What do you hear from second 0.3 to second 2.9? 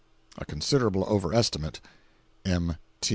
[A considerable over estimate—M.